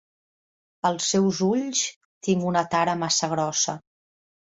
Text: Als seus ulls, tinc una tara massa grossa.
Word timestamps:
Als 0.89 1.09
seus 1.13 1.43
ulls, 1.49 1.83
tinc 2.29 2.49
una 2.55 2.67
tara 2.75 2.99
massa 3.07 3.33
grossa. 3.37 3.81